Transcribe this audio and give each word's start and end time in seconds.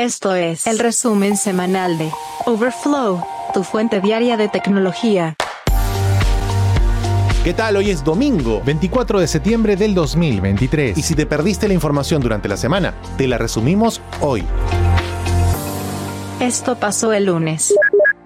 Esto 0.00 0.34
es 0.34 0.66
el 0.66 0.78
resumen 0.78 1.36
semanal 1.36 1.98
de 1.98 2.10
Overflow, 2.46 3.22
tu 3.52 3.62
fuente 3.62 4.00
diaria 4.00 4.38
de 4.38 4.48
tecnología. 4.48 5.36
¿Qué 7.44 7.52
tal? 7.52 7.76
Hoy 7.76 7.90
es 7.90 8.02
domingo, 8.02 8.62
24 8.64 9.20
de 9.20 9.28
septiembre 9.28 9.76
del 9.76 9.94
2023. 9.94 10.96
Y 10.96 11.02
si 11.02 11.14
te 11.14 11.26
perdiste 11.26 11.68
la 11.68 11.74
información 11.74 12.22
durante 12.22 12.48
la 12.48 12.56
semana, 12.56 12.94
te 13.18 13.28
la 13.28 13.36
resumimos 13.36 14.00
hoy. 14.22 14.42
Esto 16.40 16.76
pasó 16.76 17.12
el 17.12 17.26
lunes. 17.26 17.74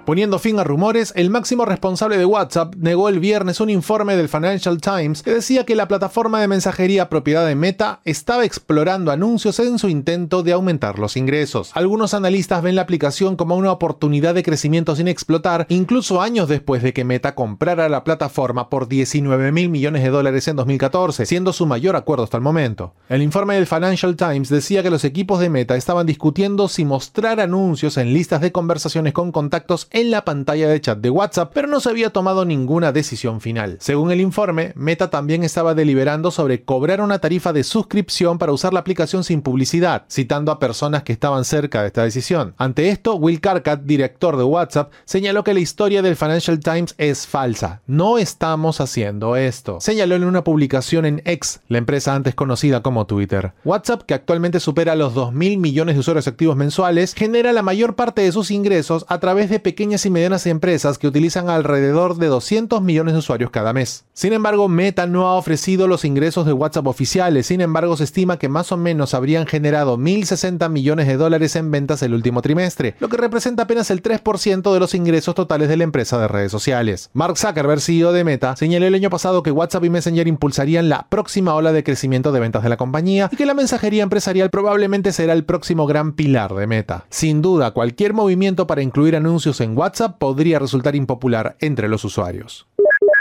Poniendo 0.05 0.39
fin 0.39 0.59
a 0.59 0.65
rumores, 0.65 1.15
el 1.17 1.31
máximo 1.31 1.65
responsable 1.65 2.19
de 2.19 2.27
WhatsApp 2.27 2.75
negó 2.77 3.09
el 3.09 3.21
viernes 3.21 3.61
un 3.61 3.71
informe 3.71 4.17
del 4.17 4.29
Financial 4.29 4.79
Times 4.79 5.23
que 5.23 5.33
decía 5.33 5.65
que 5.65 5.75
la 5.75 5.89
plataforma 5.89 6.43
de 6.43 6.49
mensajería 6.49 7.09
propiedad 7.09 7.47
de 7.47 7.55
Meta 7.55 8.01
estaba 8.05 8.45
explorando 8.45 9.13
anuncios 9.13 9.59
en 9.61 9.79
su 9.79 9.89
intento 9.89 10.43
de 10.43 10.53
aumentar 10.53 10.99
los 10.99 11.17
ingresos. 11.17 11.71
Algunos 11.73 12.13
analistas 12.13 12.63
ven 12.63 12.75
la 12.75 12.83
aplicación 12.83 13.37
como 13.37 13.57
una 13.57 13.73
oportunidad 13.73 14.35
de 14.35 14.43
crecimiento 14.43 14.95
sin 14.95 15.09
explotar, 15.09 15.65
incluso 15.71 16.21
años 16.21 16.51
después 16.51 16.83
de 16.83 16.93
que 16.93 17.05
Meta 17.05 17.35
comprara 17.35 17.89
la 17.89 18.05
plataforma 18.05 18.69
por 18.69 18.89
19 18.89 19.53
mil 19.53 19.71
millones 19.71 20.03
de 20.03 20.11
dólares 20.11 20.47
en 20.49 20.57
2014, 20.57 21.25
siendo 21.25 21.55
su 21.55 21.65
mayor 21.65 21.97
acuerdo 21.97 22.25
hasta 22.25 22.37
el 22.37 22.43
momento. 22.43 22.93
El 23.09 23.23
informe 23.23 23.55
del 23.55 23.67
Financial 23.67 24.15
Times 24.17 24.51
decía 24.51 24.83
que 24.83 24.91
los 24.91 25.05
equipos 25.05 25.41
de 25.41 25.49
Meta 25.49 25.77
estaban 25.77 26.05
discutiendo 26.05 26.69
si 26.69 26.85
mostrar 26.85 27.41
anuncios 27.41 27.97
en 27.97 28.13
listas 28.13 28.43
de 28.43 28.53
conversaciones 28.53 29.15
con 29.15 29.33
contactos 29.33 29.89
en 29.95 30.11
la 30.11 30.25
pantalla 30.25 30.69
de 30.69 30.81
chat 30.81 30.99
de 30.99 31.09
WhatsApp, 31.09 31.53
pero 31.55 31.69
no 31.69 31.79
se 31.79 31.89
había 31.89 32.11
tomado 32.11 32.45
ninguna 32.45 32.91
decisión 32.91 33.41
final. 33.41 33.77
Según 33.79 34.11
el 34.11 34.21
informe, 34.21 34.73
Meta 34.75 35.09
también 35.09 35.45
estaba 35.45 35.75
deliberando 35.75 36.33
sobre 36.33 36.65
cobrar 36.65 37.01
una 37.01 37.21
tarifa 37.21 37.53
de 37.53 37.63
suscripción 37.63 38.39
para 38.39 38.51
usar 38.51 38.75
la 38.75 38.81
aplicación 38.81 39.23
sin 39.23 39.41
publicidad, 39.41 40.05
citando 40.11 40.51
a 40.51 40.59
personas 40.59 41.05
que 41.05 41.13
estaban 41.13 41.45
cerca 41.45 41.81
de 41.81 41.87
esta 41.87 42.03
decisión. 42.03 42.55
Ante 42.59 42.89
esto, 42.89 43.15
Will 43.15 43.41
Carcat, 43.41 43.83
director 43.85 44.37
de 44.37 44.43
WhatsApp, 44.43 44.93
señaló 45.05 45.45
que 45.45 45.55
la 45.55 45.61
historia 45.61 46.03
del 46.03 46.17
Financial 46.17 46.59
Times 46.59 46.97
es 46.99 47.29
falsa. 47.29 47.81
No 47.87 48.19
estamos 48.19 48.81
haciendo 48.81 49.37
esto. 49.37 49.81
Señaló 49.81 50.17
en 50.17 50.25
una 50.25 50.43
publicación 50.43 51.07
en 51.07 51.23
X, 51.25 51.61
la 51.69 51.79
empresa 51.79 52.17
antes 52.17 52.35
conocida 52.35 52.83
como 52.83 53.07
Twitter. 53.07 53.53
WhatsApp, 53.65 54.03
que 54.03 54.15
actualmente 54.15 54.59
supera 54.59 54.97
los 54.97 55.15
2.000 55.15 55.59
millones 55.59 55.95
de 55.95 56.01
usuarios 56.01 56.27
activos 56.27 56.57
mensuales, 56.57 57.15
genera 57.15 57.53
la 57.53 57.63
mayor 57.63 57.95
parte 57.95 58.23
de 58.23 58.33
sus 58.33 58.51
ingresos 58.51 59.07
a 59.09 59.21
través 59.21 59.51
de 59.51 59.61
pequeñas 59.61 59.84
pequeñas 59.85 60.07
y 60.07 60.11
medianas 60.11 60.47
empresas 60.47 60.97
que 60.97 61.07
utilizan 61.07 61.51
alrededor 61.51 62.17
de 62.17 62.29
200 62.29 62.81
millones 62.81 63.13
de 63.13 63.19
usuarios 63.19 63.51
cada 63.51 63.75
mes. 63.75 64.07
Sin 64.15 64.33
embargo, 64.33 64.67
Meta 64.67 65.07
no 65.07 65.27
ha 65.27 65.35
ofrecido 65.35 65.87
los 65.89 66.07
ingresos 66.07 66.47
de 66.47 66.55
WhatsApp 66.55 66.87
oficiales, 66.87 67.45
sin 67.45 67.61
embargo 67.61 67.99
se 67.99 68.05
estima 68.05 68.39
que 68.39 68.49
más 68.49 68.73
o 68.73 68.79
menos 68.79 69.13
habrían 69.13 69.47
generado 69.47 69.99
1.060 69.99 70.71
millones 70.71 71.07
de 71.07 71.19
dólares 71.19 71.55
en 71.57 71.71
ventas 71.71 72.03
el 72.03 72.15
último 72.15 72.41
trimestre, 72.41 72.95
lo 72.99 73.11
que 73.11 73.19
representa 73.19 73.65
apenas 73.65 73.91
el 73.91 74.03
3% 74.03 74.73
de 74.73 74.81
los 74.81 74.95
ingresos 74.95 75.35
totales 75.35 75.69
de 75.69 75.77
la 75.77 75.85
empresa 75.85 76.19
de 76.19 76.29
redes 76.29 76.51
sociales. 76.51 77.11
Mark 77.13 77.37
Zuckerberg, 77.37 77.83
CEO 77.83 78.13
de 78.13 78.25
Meta, 78.25 78.57
señaló 78.57 78.87
el 78.87 78.95
año 78.95 79.11
pasado 79.11 79.43
que 79.43 79.51
WhatsApp 79.51 79.85
y 79.85 79.91
Messenger 79.91 80.27
impulsarían 80.27 80.89
la 80.89 81.11
próxima 81.11 81.55
ola 81.55 81.73
de 81.73 81.85
crecimiento 81.85 82.33
de 82.33 82.41
ventas 82.41 82.63
de 82.63 82.71
la 82.71 82.79
compañía 82.79 83.29
y 83.31 83.37
que 83.37 83.45
la 83.45 83.53
mensajería 83.53 84.03
empresarial 84.03 84.49
probablemente 84.49 85.13
será 85.13 85.35
el 85.35 85.45
próximo 85.45 85.87
gran 85.87 86.15
pilar 86.15 86.55
de 86.55 86.67
Meta. 86.67 87.05
Sin 87.11 87.43
duda, 87.43 87.73
cualquier 87.73 88.15
movimiento 88.15 88.67
para 88.67 88.81
incluir 88.81 89.15
anuncios 89.15 89.61
en 89.61 89.74
WhatsApp 89.77 90.19
podría 90.19 90.59
resultar 90.59 90.97
impopular 90.97 91.57
entre 91.61 91.89
los 91.89 92.05
usuarios. 92.05 92.67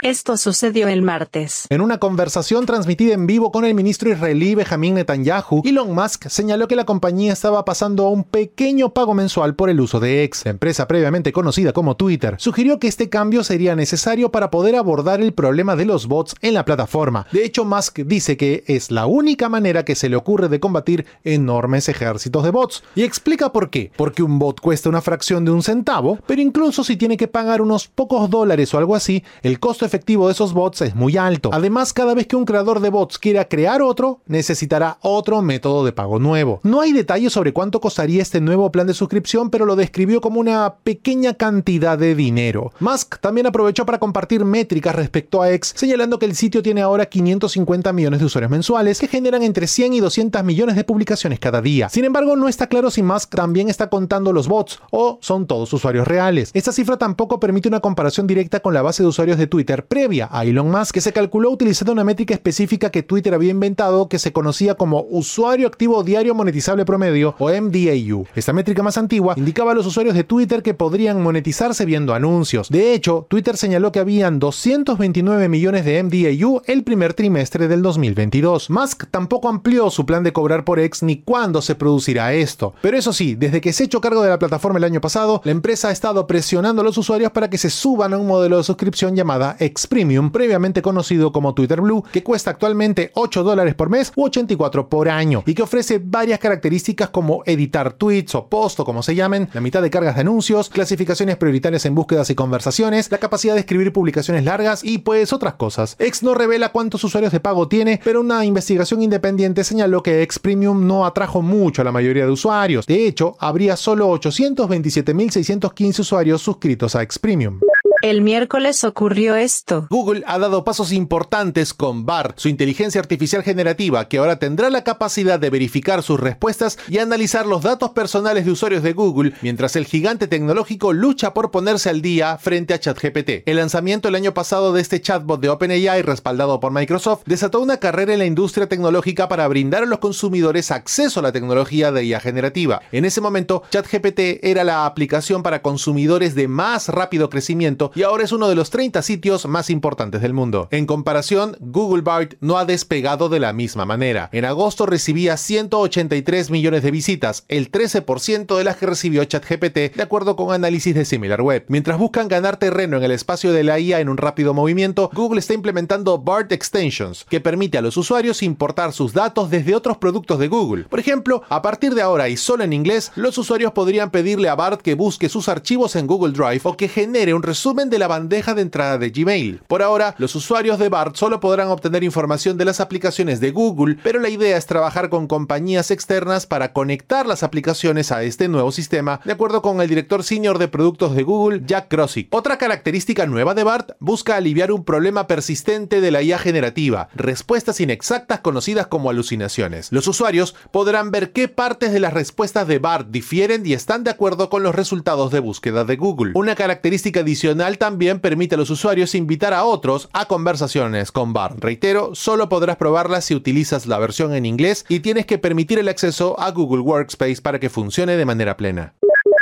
Esto 0.04 0.36
sucedió 0.36 0.86
el 0.88 1.00
martes. 1.00 1.64
En 1.70 1.80
una 1.80 1.96
conversación 1.96 2.66
transmitida 2.66 3.14
en 3.14 3.26
vivo 3.26 3.50
con 3.50 3.64
el 3.64 3.74
ministro 3.74 4.10
israelí 4.10 4.54
Benjamin 4.54 4.96
Netanyahu, 4.96 5.62
Elon 5.64 5.94
Musk 5.94 6.28
señaló 6.28 6.68
que 6.68 6.76
la 6.76 6.84
compañía 6.84 7.32
estaba 7.32 7.64
pasando 7.64 8.04
a 8.04 8.10
un 8.10 8.22
pequeño 8.22 8.92
pago 8.92 9.14
mensual 9.14 9.54
por 9.54 9.70
el 9.70 9.80
uso 9.80 10.00
de 10.00 10.22
X, 10.24 10.42
la 10.44 10.50
empresa 10.50 10.86
previamente 10.86 11.32
conocida 11.32 11.72
como 11.72 11.96
Twitter. 11.96 12.34
Sugirió 12.36 12.78
que 12.78 12.86
este 12.86 13.08
cambio 13.08 13.42
sería 13.44 13.74
necesario 13.76 14.30
para 14.30 14.50
poder 14.50 14.76
abordar 14.76 15.22
el 15.22 15.32
problema 15.32 15.74
de 15.74 15.86
los 15.86 16.06
bots 16.06 16.34
en 16.42 16.52
la 16.52 16.66
plataforma. 16.66 17.26
De 17.32 17.42
hecho, 17.42 17.64
Musk 17.64 18.00
dice 18.00 18.36
que 18.36 18.62
es 18.66 18.90
la 18.90 19.06
única 19.06 19.48
manera 19.48 19.86
que 19.86 19.94
se 19.94 20.10
le 20.10 20.16
ocurre 20.16 20.50
de 20.50 20.60
combatir 20.60 21.06
enormes 21.24 21.88
ejércitos 21.88 22.44
de 22.44 22.50
bots. 22.50 22.82
Y 22.94 23.04
explica 23.04 23.52
por 23.52 23.70
qué. 23.70 23.90
Porque 23.96 24.22
un 24.22 24.38
bot 24.38 24.60
cuesta 24.60 24.90
una 24.90 25.00
fracción 25.00 25.46
de 25.46 25.52
un 25.52 25.62
centavo, 25.62 26.18
pero 26.26 26.42
incluso 26.42 26.84
si 26.84 26.98
tiene 26.98 27.16
que 27.16 27.26
pagar 27.26 27.62
unos 27.62 27.88
pocos 27.88 28.28
dólares 28.28 28.74
o 28.74 28.76
algo 28.76 28.94
así, 28.94 29.24
el 29.42 29.58
costo 29.58 29.86
efectivo 29.94 30.26
de 30.26 30.32
esos 30.32 30.52
bots 30.52 30.80
es 30.80 30.96
muy 30.96 31.16
alto. 31.16 31.50
Además, 31.52 31.92
cada 31.92 32.14
vez 32.14 32.26
que 32.26 32.34
un 32.34 32.44
creador 32.44 32.80
de 32.80 32.90
bots 32.90 33.16
quiera 33.16 33.44
crear 33.44 33.80
otro, 33.80 34.20
necesitará 34.26 34.98
otro 35.02 35.40
método 35.40 35.84
de 35.84 35.92
pago 35.92 36.18
nuevo. 36.18 36.58
No 36.64 36.80
hay 36.80 36.92
detalles 36.92 37.32
sobre 37.32 37.52
cuánto 37.52 37.80
costaría 37.80 38.20
este 38.20 38.40
nuevo 38.40 38.72
plan 38.72 38.88
de 38.88 38.94
suscripción, 38.94 39.50
pero 39.50 39.66
lo 39.66 39.76
describió 39.76 40.20
como 40.20 40.40
una 40.40 40.74
pequeña 40.82 41.34
cantidad 41.34 41.96
de 41.96 42.16
dinero. 42.16 42.72
Musk 42.80 43.18
también 43.20 43.46
aprovechó 43.46 43.86
para 43.86 44.00
compartir 44.00 44.44
métricas 44.44 44.96
respecto 44.96 45.42
a 45.42 45.52
X, 45.52 45.74
señalando 45.76 46.18
que 46.18 46.26
el 46.26 46.34
sitio 46.34 46.60
tiene 46.60 46.82
ahora 46.82 47.06
550 47.06 47.92
millones 47.92 48.18
de 48.18 48.26
usuarios 48.26 48.50
mensuales, 48.50 48.98
que 48.98 49.06
generan 49.06 49.44
entre 49.44 49.68
100 49.68 49.92
y 49.92 50.00
200 50.00 50.42
millones 50.42 50.74
de 50.74 50.82
publicaciones 50.82 51.38
cada 51.38 51.62
día. 51.62 51.88
Sin 51.88 52.04
embargo, 52.04 52.34
no 52.34 52.48
está 52.48 52.66
claro 52.66 52.90
si 52.90 53.04
Musk 53.04 53.32
también 53.32 53.68
está 53.68 53.88
contando 53.90 54.32
los 54.32 54.48
bots 54.48 54.80
o 54.90 55.18
son 55.22 55.46
todos 55.46 55.72
usuarios 55.72 56.08
reales. 56.08 56.50
Esta 56.52 56.72
cifra 56.72 56.96
tampoco 56.96 57.38
permite 57.38 57.68
una 57.68 57.78
comparación 57.78 58.26
directa 58.26 58.58
con 58.58 58.74
la 58.74 58.82
base 58.82 59.04
de 59.04 59.08
usuarios 59.08 59.38
de 59.38 59.46
Twitter 59.46 59.73
previa 59.82 60.28
a 60.30 60.44
Elon 60.44 60.70
Musk 60.70 60.94
que 60.94 61.00
se 61.00 61.12
calculó 61.12 61.50
utilizando 61.50 61.92
una 61.92 62.04
métrica 62.04 62.34
específica 62.34 62.90
que 62.90 63.02
Twitter 63.02 63.34
había 63.34 63.50
inventado 63.50 64.08
que 64.08 64.20
se 64.20 64.32
conocía 64.32 64.76
como 64.76 65.06
usuario 65.10 65.66
activo 65.66 66.04
diario 66.04 66.36
monetizable 66.36 66.84
promedio 66.84 67.34
o 67.40 67.50
MDAU. 67.50 68.26
Esta 68.36 68.52
métrica 68.52 68.84
más 68.84 68.96
antigua 68.96 69.34
indicaba 69.36 69.72
a 69.72 69.74
los 69.74 69.86
usuarios 69.86 70.14
de 70.14 70.22
Twitter 70.22 70.62
que 70.62 70.74
podrían 70.74 71.20
monetizarse 71.20 71.84
viendo 71.84 72.14
anuncios. 72.14 72.68
De 72.68 72.94
hecho, 72.94 73.26
Twitter 73.28 73.56
señaló 73.56 73.90
que 73.90 73.98
habían 73.98 74.38
229 74.38 75.48
millones 75.48 75.84
de 75.84 76.02
MDAU 76.02 76.62
el 76.66 76.84
primer 76.84 77.14
trimestre 77.14 77.66
del 77.66 77.82
2022. 77.82 78.70
Musk 78.70 79.04
tampoco 79.10 79.48
amplió 79.48 79.90
su 79.90 80.06
plan 80.06 80.22
de 80.22 80.32
cobrar 80.32 80.64
por 80.64 80.78
X 80.78 81.02
ni 81.02 81.22
cuándo 81.22 81.62
se 81.62 81.74
producirá 81.74 82.32
esto. 82.34 82.74
Pero 82.80 82.96
eso 82.96 83.12
sí, 83.12 83.34
desde 83.34 83.60
que 83.60 83.72
se 83.72 83.84
echó 83.84 84.00
cargo 84.00 84.22
de 84.22 84.30
la 84.30 84.38
plataforma 84.38 84.78
el 84.78 84.84
año 84.84 85.00
pasado, 85.00 85.40
la 85.44 85.52
empresa 85.52 85.88
ha 85.88 85.92
estado 85.92 86.26
presionando 86.26 86.82
a 86.82 86.84
los 86.84 86.98
usuarios 86.98 87.32
para 87.32 87.50
que 87.50 87.58
se 87.58 87.70
suban 87.70 88.12
a 88.12 88.18
un 88.18 88.26
modelo 88.26 88.56
de 88.56 88.64
suscripción 88.64 89.16
llamada 89.16 89.56
X 89.64 89.86
Premium, 89.86 90.30
previamente 90.30 90.82
conocido 90.82 91.32
como 91.32 91.54
Twitter 91.54 91.80
Blue, 91.80 92.04
que 92.12 92.22
cuesta 92.22 92.50
actualmente 92.50 93.10
8 93.14 93.42
dólares 93.42 93.74
por 93.74 93.88
mes 93.90 94.12
u 94.16 94.24
84 94.24 94.88
por 94.88 95.08
año, 95.08 95.42
y 95.46 95.54
que 95.54 95.62
ofrece 95.62 96.00
varias 96.02 96.38
características 96.38 97.10
como 97.10 97.42
editar 97.46 97.92
tweets 97.94 98.34
o 98.34 98.48
posts 98.48 98.80
o 98.80 98.84
como 98.84 99.02
se 99.02 99.14
llamen, 99.14 99.48
la 99.52 99.60
mitad 99.60 99.82
de 99.82 99.90
cargas 99.90 100.14
de 100.14 100.22
anuncios, 100.22 100.68
clasificaciones 100.68 101.36
prioritarias 101.36 101.84
en 101.86 101.94
búsquedas 101.94 102.30
y 102.30 102.34
conversaciones, 102.34 103.10
la 103.10 103.18
capacidad 103.18 103.54
de 103.54 103.60
escribir 103.60 103.92
publicaciones 103.92 104.44
largas 104.44 104.84
y 104.84 104.98
pues 104.98 105.32
otras 105.32 105.54
cosas. 105.54 105.96
X 105.98 106.22
no 106.22 106.34
revela 106.34 106.72
cuántos 106.72 107.04
usuarios 107.04 107.32
de 107.32 107.40
pago 107.40 107.68
tiene, 107.68 108.00
pero 108.04 108.20
una 108.20 108.44
investigación 108.44 109.02
independiente 109.02 109.64
señaló 109.64 110.02
que 110.02 110.22
X 110.22 110.38
Premium 110.38 110.86
no 110.86 111.06
atrajo 111.06 111.42
mucho 111.42 111.82
a 111.82 111.84
la 111.84 111.92
mayoría 111.92 112.26
de 112.26 112.32
usuarios. 112.32 112.86
De 112.86 113.06
hecho, 113.06 113.36
habría 113.38 113.76
solo 113.76 114.10
827.615 114.12 116.00
usuarios 116.00 116.42
suscritos 116.42 116.94
a 116.94 117.02
X 117.02 117.18
Premium. 117.18 117.60
El 118.04 118.20
miércoles 118.20 118.84
ocurrió 118.84 119.34
esto. 119.34 119.86
Google 119.88 120.24
ha 120.26 120.38
dado 120.38 120.62
pasos 120.62 120.92
importantes 120.92 121.72
con 121.72 122.04
BART, 122.04 122.38
su 122.38 122.50
inteligencia 122.50 123.00
artificial 123.00 123.42
generativa, 123.42 124.08
que 124.08 124.18
ahora 124.18 124.38
tendrá 124.38 124.68
la 124.68 124.84
capacidad 124.84 125.40
de 125.40 125.48
verificar 125.48 126.02
sus 126.02 126.20
respuestas 126.20 126.78
y 126.86 126.98
analizar 126.98 127.46
los 127.46 127.62
datos 127.62 127.92
personales 127.92 128.44
de 128.44 128.50
usuarios 128.50 128.82
de 128.82 128.92
Google, 128.92 129.32
mientras 129.40 129.74
el 129.74 129.86
gigante 129.86 130.28
tecnológico 130.28 130.92
lucha 130.92 131.32
por 131.32 131.50
ponerse 131.50 131.88
al 131.88 132.02
día 132.02 132.36
frente 132.36 132.74
a 132.74 132.78
ChatGPT. 132.78 133.48
El 133.48 133.56
lanzamiento 133.56 134.08
el 134.08 134.16
año 134.16 134.34
pasado 134.34 134.74
de 134.74 134.82
este 134.82 135.00
chatbot 135.00 135.40
de 135.40 135.48
OpenAI, 135.48 136.02
respaldado 136.02 136.60
por 136.60 136.72
Microsoft, 136.72 137.22
desató 137.24 137.60
una 137.60 137.78
carrera 137.78 138.12
en 138.12 138.18
la 138.18 138.26
industria 138.26 138.68
tecnológica 138.68 139.28
para 139.28 139.48
brindar 139.48 139.82
a 139.82 139.86
los 139.86 140.00
consumidores 140.00 140.70
acceso 140.72 141.20
a 141.20 141.22
la 141.22 141.32
tecnología 141.32 141.90
de 141.90 142.04
IA 142.04 142.20
generativa. 142.20 142.82
En 142.92 143.06
ese 143.06 143.22
momento, 143.22 143.62
ChatGPT 143.70 144.44
era 144.44 144.62
la 144.62 144.84
aplicación 144.84 145.42
para 145.42 145.62
consumidores 145.62 146.34
de 146.34 146.48
más 146.48 146.90
rápido 146.90 147.30
crecimiento 147.30 147.92
y 147.94 148.02
ahora 148.02 148.24
es 148.24 148.32
uno 148.32 148.48
de 148.48 148.54
los 148.54 148.70
30 148.70 149.02
sitios 149.02 149.46
más 149.46 149.70
importantes 149.70 150.20
del 150.20 150.32
mundo. 150.32 150.68
En 150.70 150.86
comparación, 150.86 151.56
Google 151.60 152.02
Bart 152.02 152.34
no 152.40 152.58
ha 152.58 152.64
despegado 152.64 153.28
de 153.28 153.40
la 153.40 153.52
misma 153.52 153.84
manera. 153.84 154.28
En 154.32 154.44
agosto 154.44 154.86
recibía 154.86 155.36
183 155.36 156.50
millones 156.50 156.82
de 156.82 156.90
visitas, 156.90 157.44
el 157.48 157.70
13% 157.70 158.56
de 158.56 158.64
las 158.64 158.76
que 158.76 158.86
recibió 158.86 159.24
ChatGPT, 159.24 159.94
de 159.94 160.02
acuerdo 160.02 160.34
con 160.34 160.52
análisis 160.52 160.94
de 160.94 161.04
SimilarWeb. 161.04 161.64
Mientras 161.68 161.98
buscan 161.98 162.28
ganar 162.28 162.56
terreno 162.56 162.96
en 162.96 163.04
el 163.04 163.12
espacio 163.12 163.52
de 163.52 163.64
la 163.64 163.78
IA 163.78 164.00
en 164.00 164.08
un 164.08 164.16
rápido 164.16 164.54
movimiento, 164.54 165.10
Google 165.14 165.40
está 165.40 165.54
implementando 165.54 166.18
BART 166.18 166.52
Extensions, 166.52 167.24
que 167.28 167.40
permite 167.40 167.78
a 167.78 167.82
los 167.82 167.96
usuarios 167.96 168.42
importar 168.42 168.92
sus 168.92 169.12
datos 169.12 169.50
desde 169.50 169.74
otros 169.74 169.98
productos 169.98 170.38
de 170.38 170.48
Google. 170.48 170.84
Por 170.84 170.98
ejemplo, 170.98 171.42
a 171.48 171.62
partir 171.62 171.94
de 171.94 172.02
ahora 172.02 172.28
y 172.28 172.36
solo 172.36 172.64
en 172.64 172.72
inglés, 172.72 173.12
los 173.14 173.38
usuarios 173.38 173.72
podrían 173.72 174.10
pedirle 174.10 174.48
a 174.48 174.54
BART 174.54 174.82
que 174.82 174.94
busque 174.94 175.28
sus 175.28 175.48
archivos 175.48 175.94
en 175.96 176.06
Google 176.06 176.32
Drive 176.32 176.62
o 176.64 176.76
que 176.76 176.88
genere 176.88 177.34
un 177.34 177.42
resumen 177.42 177.83
de 177.90 177.98
la 177.98 178.08
bandeja 178.08 178.54
de 178.54 178.62
entrada 178.62 178.98
de 178.98 179.10
Gmail. 179.10 179.62
Por 179.66 179.82
ahora, 179.82 180.14
los 180.18 180.34
usuarios 180.34 180.78
de 180.78 180.88
BART 180.88 181.16
solo 181.16 181.40
podrán 181.40 181.68
obtener 181.68 182.04
información 182.04 182.56
de 182.56 182.64
las 182.64 182.80
aplicaciones 182.80 183.40
de 183.40 183.50
Google, 183.50 183.96
pero 184.02 184.20
la 184.20 184.28
idea 184.28 184.56
es 184.56 184.66
trabajar 184.66 185.08
con 185.08 185.26
compañías 185.26 185.90
externas 185.90 186.46
para 186.46 186.72
conectar 186.72 187.26
las 187.26 187.42
aplicaciones 187.42 188.12
a 188.12 188.22
este 188.22 188.48
nuevo 188.48 188.72
sistema, 188.72 189.20
de 189.24 189.32
acuerdo 189.32 189.62
con 189.62 189.80
el 189.80 189.88
director 189.88 190.22
senior 190.22 190.58
de 190.58 190.68
productos 190.68 191.14
de 191.14 191.22
Google, 191.22 191.62
Jack 191.66 191.88
Crossick. 191.88 192.28
Otra 192.34 192.58
característica 192.58 193.26
nueva 193.26 193.54
de 193.54 193.64
BART 193.64 193.92
busca 194.00 194.36
aliviar 194.36 194.72
un 194.72 194.84
problema 194.84 195.26
persistente 195.26 196.00
de 196.00 196.10
la 196.10 196.22
IA 196.22 196.38
generativa, 196.38 197.08
respuestas 197.14 197.80
inexactas 197.80 198.40
conocidas 198.40 198.86
como 198.86 199.10
alucinaciones. 199.10 199.90
Los 199.92 200.08
usuarios 200.08 200.54
podrán 200.70 201.10
ver 201.10 201.32
qué 201.32 201.48
partes 201.48 201.92
de 201.92 202.00
las 202.00 202.12
respuestas 202.12 202.66
de 202.66 202.78
BART 202.78 203.08
difieren 203.10 203.66
y 203.66 203.72
están 203.72 204.04
de 204.04 204.10
acuerdo 204.10 204.50
con 204.50 204.62
los 204.62 204.74
resultados 204.74 205.30
de 205.30 205.40
búsqueda 205.40 205.84
de 205.84 205.96
Google. 205.96 206.32
Una 206.34 206.54
característica 206.54 207.20
adicional 207.20 207.73
también 207.76 208.20
permite 208.20 208.54
a 208.54 208.58
los 208.58 208.70
usuarios 208.70 209.14
invitar 209.14 209.52
a 209.52 209.64
otros 209.64 210.08
a 210.12 210.26
conversaciones 210.26 211.12
con 211.12 211.32
BART. 211.32 211.58
Reitero, 211.60 212.14
solo 212.14 212.48
podrás 212.48 212.76
probarla 212.76 213.20
si 213.20 213.34
utilizas 213.34 213.86
la 213.86 213.98
versión 213.98 214.34
en 214.34 214.46
inglés 214.46 214.84
y 214.88 215.00
tienes 215.00 215.26
que 215.26 215.38
permitir 215.38 215.78
el 215.78 215.88
acceso 215.88 216.38
a 216.40 216.50
Google 216.50 216.82
Workspace 216.82 217.42
para 217.42 217.58
que 217.58 217.70
funcione 217.70 218.16
de 218.16 218.24
manera 218.24 218.56
plena. 218.56 218.94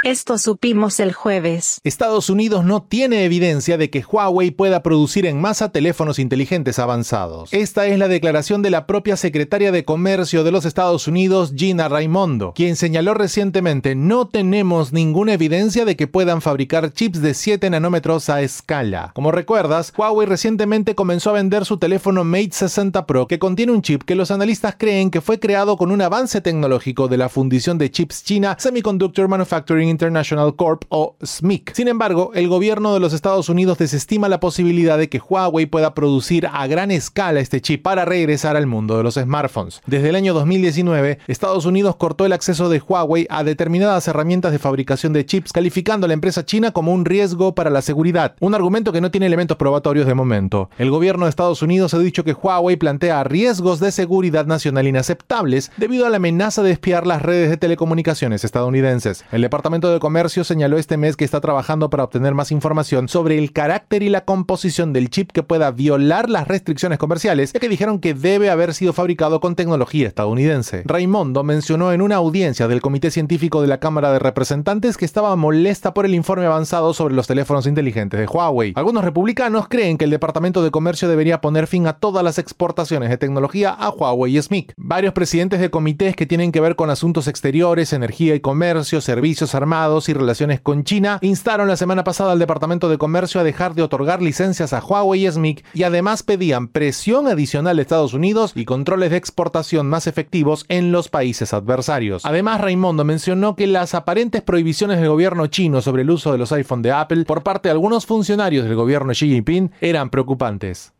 Esto 0.04 0.36
supimos 0.36 0.98
el 0.98 1.12
jueves. 1.12 1.80
Estados 1.84 2.28
Unidos 2.28 2.64
no 2.64 2.82
tiene 2.82 3.24
evidencia 3.24 3.78
de 3.78 3.88
que 3.88 4.02
Huawei 4.02 4.50
pueda 4.50 4.82
producir 4.82 5.26
en 5.26 5.40
masa 5.40 5.70
teléfonos 5.70 6.18
inteligentes 6.18 6.80
avanzados. 6.80 7.52
Esta 7.52 7.86
es 7.86 7.96
la 8.00 8.08
declaración 8.08 8.62
de 8.62 8.70
la 8.70 8.88
propia 8.88 9.16
secretaria 9.16 9.70
de 9.70 9.84
Comercio 9.84 10.42
de 10.42 10.50
los 10.50 10.64
Estados 10.64 11.06
Unidos, 11.06 11.52
Gina 11.54 11.88
Raimondo, 11.88 12.52
quien 12.52 12.74
señaló 12.74 13.14
recientemente 13.14 13.94
no 13.94 14.26
tenemos 14.26 14.92
ninguna 14.92 15.34
evidencia 15.34 15.84
de 15.84 15.94
que 15.94 16.08
puedan 16.08 16.42
fabricar 16.42 16.92
chips 16.92 17.22
de 17.22 17.32
7 17.32 17.70
nanómetros 17.70 18.28
a 18.28 18.42
escala. 18.42 19.12
Como 19.14 19.30
recuerdas, 19.30 19.92
Huawei 19.96 20.26
recientemente 20.26 20.96
comenzó 20.96 21.30
a 21.30 21.34
vender 21.34 21.64
su 21.64 21.76
teléfono 21.76 22.24
Mate 22.24 22.50
60 22.50 23.06
Pro 23.06 23.28
que 23.28 23.38
contiene 23.38 23.70
un 23.70 23.82
chip 23.82 24.02
que 24.02 24.16
los 24.16 24.32
analistas 24.32 24.74
creen 24.76 25.12
que 25.12 25.20
fue 25.20 25.38
creado 25.38 25.76
con 25.76 25.92
un 25.92 26.02
avance 26.02 26.40
tecnológico 26.40 27.06
de 27.06 27.18
la 27.18 27.28
fundición 27.28 27.78
de 27.78 27.92
chips 27.92 28.24
china 28.24 28.56
Semiconductor 28.58 29.28
Manufacturing 29.28 29.91
International 29.92 30.56
Corp 30.56 30.82
o 30.88 31.16
SMIC. 31.24 31.72
Sin 31.74 31.86
embargo, 31.86 32.32
el 32.34 32.48
gobierno 32.48 32.92
de 32.94 33.00
los 33.00 33.12
Estados 33.12 33.48
Unidos 33.48 33.78
desestima 33.78 34.28
la 34.28 34.40
posibilidad 34.40 34.98
de 34.98 35.08
que 35.08 35.20
Huawei 35.20 35.66
pueda 35.66 35.94
producir 35.94 36.48
a 36.52 36.66
gran 36.66 36.90
escala 36.90 37.38
este 37.38 37.60
chip 37.60 37.82
para 37.82 38.04
regresar 38.04 38.56
al 38.56 38.66
mundo 38.66 38.96
de 38.96 39.04
los 39.04 39.14
smartphones. 39.14 39.80
Desde 39.86 40.08
el 40.08 40.16
año 40.16 40.34
2019, 40.34 41.18
Estados 41.28 41.66
Unidos 41.66 41.96
cortó 41.96 42.26
el 42.26 42.32
acceso 42.32 42.68
de 42.68 42.80
Huawei 42.80 43.26
a 43.30 43.44
determinadas 43.44 44.08
herramientas 44.08 44.52
de 44.52 44.58
fabricación 44.58 45.12
de 45.12 45.24
chips, 45.24 45.52
calificando 45.52 46.06
a 46.06 46.08
la 46.08 46.14
empresa 46.14 46.44
china 46.44 46.72
como 46.72 46.92
un 46.92 47.04
riesgo 47.04 47.54
para 47.54 47.70
la 47.70 47.82
seguridad, 47.82 48.34
un 48.40 48.54
argumento 48.54 48.92
que 48.92 49.00
no 49.00 49.10
tiene 49.10 49.26
elementos 49.26 49.56
probatorios 49.56 50.06
de 50.06 50.14
momento. 50.14 50.70
El 50.78 50.90
gobierno 50.90 51.26
de 51.26 51.30
Estados 51.30 51.62
Unidos 51.62 51.94
ha 51.94 51.98
dicho 51.98 52.24
que 52.24 52.32
Huawei 52.32 52.76
plantea 52.76 53.22
riesgos 53.24 53.80
de 53.80 53.92
seguridad 53.92 54.46
nacional 54.46 54.86
inaceptables 54.86 55.70
debido 55.76 56.06
a 56.06 56.10
la 56.10 56.16
amenaza 56.16 56.62
de 56.62 56.70
espiar 56.70 57.06
las 57.06 57.22
redes 57.22 57.50
de 57.50 57.56
telecomunicaciones 57.56 58.44
estadounidenses. 58.44 59.24
El 59.32 59.42
departamento 59.42 59.81
de 59.90 60.00
Comercio 60.00 60.44
señaló 60.44 60.78
este 60.78 60.96
mes 60.96 61.16
que 61.16 61.24
está 61.24 61.40
trabajando 61.40 61.90
para 61.90 62.04
obtener 62.04 62.34
más 62.34 62.52
información 62.52 63.08
sobre 63.08 63.38
el 63.38 63.52
carácter 63.52 64.02
y 64.02 64.08
la 64.08 64.24
composición 64.24 64.92
del 64.92 65.10
chip 65.10 65.32
que 65.32 65.42
pueda 65.42 65.70
violar 65.70 66.30
las 66.30 66.48
restricciones 66.48 66.98
comerciales, 66.98 67.52
ya 67.52 67.60
que 67.60 67.68
dijeron 67.68 67.98
que 67.98 68.14
debe 68.14 68.50
haber 68.50 68.74
sido 68.74 68.92
fabricado 68.92 69.40
con 69.40 69.54
tecnología 69.54 70.08
estadounidense. 70.08 70.82
Raimondo 70.84 71.42
mencionó 71.42 71.92
en 71.92 72.02
una 72.02 72.16
audiencia 72.16 72.68
del 72.68 72.80
Comité 72.80 73.10
Científico 73.10 73.62
de 73.62 73.68
la 73.68 73.80
Cámara 73.80 74.12
de 74.12 74.18
Representantes 74.18 74.96
que 74.96 75.04
estaba 75.04 75.34
molesta 75.36 75.94
por 75.94 76.06
el 76.06 76.14
informe 76.14 76.46
avanzado 76.46 76.94
sobre 76.94 77.14
los 77.14 77.26
teléfonos 77.26 77.66
inteligentes 77.66 78.20
de 78.20 78.26
Huawei. 78.26 78.72
Algunos 78.76 79.04
republicanos 79.04 79.68
creen 79.68 79.98
que 79.98 80.04
el 80.04 80.10
Departamento 80.10 80.62
de 80.62 80.70
Comercio 80.70 81.08
debería 81.08 81.40
poner 81.40 81.66
fin 81.66 81.86
a 81.86 81.94
todas 81.94 82.24
las 82.24 82.38
exportaciones 82.38 83.10
de 83.10 83.18
tecnología 83.18 83.70
a 83.70 83.90
Huawei 83.90 84.36
y 84.36 84.42
SMIC. 84.42 84.74
Varios 84.76 85.12
presidentes 85.12 85.60
de 85.60 85.70
comités 85.70 86.16
que 86.16 86.26
tienen 86.26 86.52
que 86.52 86.60
ver 86.60 86.76
con 86.76 86.90
asuntos 86.90 87.28
exteriores, 87.28 87.92
energía 87.92 88.34
y 88.34 88.40
comercio, 88.40 89.00
servicios 89.00 89.54
y 89.72 90.12
relaciones 90.12 90.60
con 90.60 90.84
China 90.84 91.18
instaron 91.22 91.66
la 91.66 91.78
semana 91.78 92.04
pasada 92.04 92.32
al 92.32 92.38
Departamento 92.38 92.90
de 92.90 92.98
Comercio 92.98 93.40
a 93.40 93.44
dejar 93.44 93.74
de 93.74 93.80
otorgar 93.80 94.20
licencias 94.20 94.74
a 94.74 94.84
Huawei 94.84 95.26
y 95.26 95.30
SMIC 95.30 95.64
y 95.72 95.84
además 95.84 96.22
pedían 96.22 96.68
presión 96.68 97.26
adicional 97.26 97.76
de 97.76 97.82
Estados 97.82 98.12
Unidos 98.12 98.52
y 98.54 98.66
controles 98.66 99.10
de 99.10 99.16
exportación 99.16 99.88
más 99.88 100.06
efectivos 100.06 100.66
en 100.68 100.92
los 100.92 101.08
países 101.08 101.54
adversarios. 101.54 102.26
Además, 102.26 102.60
Raimondo 102.60 103.06
mencionó 103.06 103.56
que 103.56 103.66
las 103.66 103.94
aparentes 103.94 104.42
prohibiciones 104.42 105.00
del 105.00 105.08
gobierno 105.08 105.46
chino 105.46 105.80
sobre 105.80 106.02
el 106.02 106.10
uso 106.10 106.32
de 106.32 106.38
los 106.38 106.52
iPhone 106.52 106.82
de 106.82 106.92
Apple 106.92 107.24
por 107.24 107.42
parte 107.42 107.70
de 107.70 107.72
algunos 107.72 108.04
funcionarios 108.04 108.66
del 108.66 108.74
gobierno 108.74 109.14
Xi 109.14 109.30
Jinping 109.30 109.70
eran 109.80 110.10
preocupantes. 110.10 110.92